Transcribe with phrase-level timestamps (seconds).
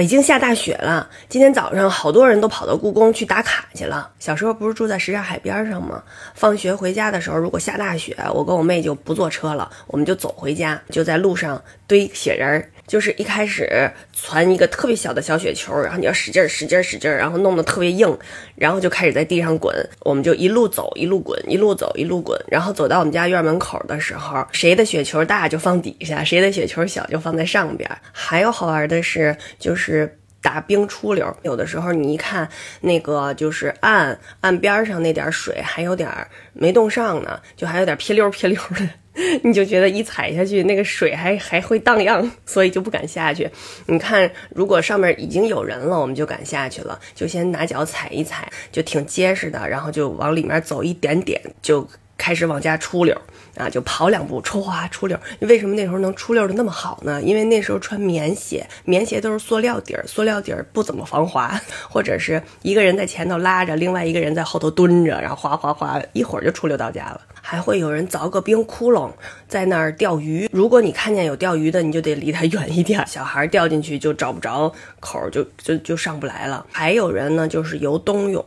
[0.00, 4.10] 北京下大雪了，今天早上好多人都跑到故宫去打卡去了。
[4.18, 6.02] 小时候不是住在什刹海边上吗？
[6.32, 12.70] 放学回家的时候，如果下大雪，我跟我妹就不坐车了，我们就走回家，就在路上堆雪人儿。
[12.90, 18.18] 就是一开始攒一个特别小的小雪球，然后你要使劲儿、使劲儿、使劲儿，然后弄得特别硬，
[18.56, 19.72] 然后就开始在地上滚。
[20.00, 27.88] 我们就一路走一路滚，一路走一路滚，然后走到我们家院门口的时候，谁的雪球大就放底下，谁的雪球小就放在上边。
[28.10, 32.48] 还有好玩的是，就是打冰出溜，有的时候你一看
[32.80, 36.08] 那个就是岸岸边上那点水还有点
[36.52, 38.88] 没冻上呢，就还有点噼溜噼溜的。
[39.42, 43.50] 你就觉得一踩下去，那个水还还会荡漾，所以就不敢下去。
[43.86, 51.86] 你看，如果上面已经有人了，我们就敢下去了，就先拿脚踩一踩，就挺结实的，然后就往里面走一点点，就
[52.20, 53.16] 开始往家出溜
[53.56, 55.18] 啊，就跑两步，唰出溜。
[55.40, 57.20] 为什么那时候能出溜的那么好呢？
[57.22, 67.22] 因为那时候穿棉鞋，棉鞋都是塑料底儿，塑料底儿不怎么防滑， 或者是一个人在前头拉着，另外一个人在后头蹲着，然后哗哗哗，一会儿就出溜到家了。
[67.42, 69.10] 还会有人凿个冰窟窿，
[69.48, 70.46] 在那儿钓鱼。
[70.52, 73.02] 如果你看见有钓鱼的，你就得离他远一点。
[73.06, 76.66] 小孩掉进去就找不着口，就就就上不来了。
[76.70, 78.44] 还有人呢，就是游冬泳，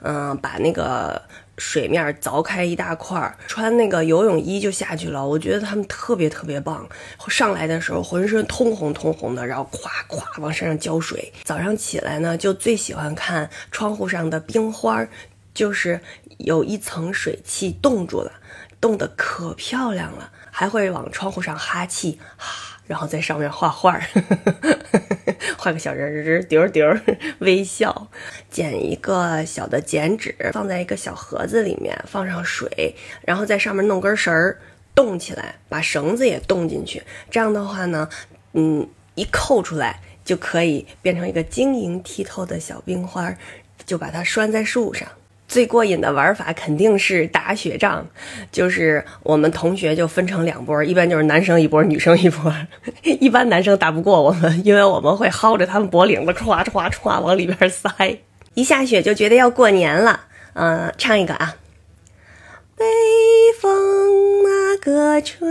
[0.00, 1.20] 嗯，把那个
[1.58, 5.26] 水面凿开一大块，穿那个游泳衣就下去了。
[5.26, 6.88] 我觉得他们特别特别棒，
[7.28, 11.32] 上来的时候浑身通红通红的，然后咵咵往身上浇水。
[11.44, 15.06] 早上起来呢，就最喜欢看窗户上的冰花，
[15.54, 16.00] 就是
[16.38, 18.32] 有一层水汽冻住了。
[18.78, 24.00] 冻得可漂亮了，还会往窗户上哈气，哈，然后在上面画画，
[25.58, 26.86] 画个小人儿，丢丢
[27.40, 28.08] 微笑，
[28.50, 34.60] 剪一个小的剪纸，放在一个小盒子里面，放上水，然后在上面弄根绳儿，
[34.94, 38.08] 冻起来，把绳子也冻进去，这样的话呢，
[38.52, 43.34] 嗯，一扣出来就可以变成一个晶莹剔透的小冰花，
[43.84, 45.08] 就把它拴在树上。
[45.48, 48.04] 最过瘾的玩法肯定是打雪仗，
[48.50, 52.52] 就是我们同学就分成两波，一般就是男生一波，女生一波。
[53.02, 57.90] 一般男生打不过我们，因为我们会薅着他们脖领子，歘歘歘往里边塞。
[58.54, 60.20] 一下雪就觉得要过年了，
[60.54, 61.56] 嗯，唱一个啊。
[62.78, 62.84] 北
[63.58, 65.48] 风那个吹，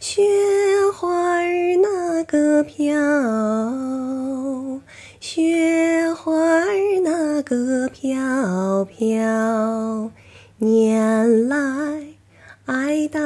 [0.00, 0.22] 雪
[0.94, 1.40] 花
[1.80, 2.94] 那个飘。
[7.48, 10.10] 歌飘飘，
[10.58, 11.56] 年来
[12.64, 13.20] 爱到。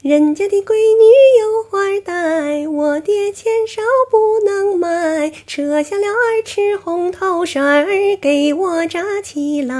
[0.00, 1.02] 人家的闺女
[1.40, 7.84] 有花戴，我爹钱少不能买，扯下了二尺红头绳儿
[8.20, 9.74] 给我扎起来，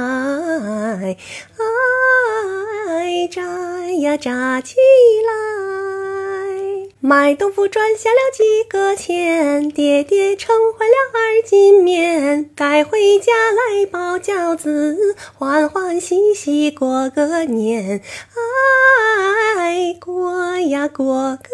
[2.88, 3.42] 哎，扎
[3.92, 4.74] 呀扎起
[5.24, 5.79] 来。
[7.02, 18.02] 卖豆腐赚下了几个钱，爹爹称坏了二斤面，带回家来包饺子，欢欢喜喜过个年。
[19.56, 21.48] 哎，过呀过个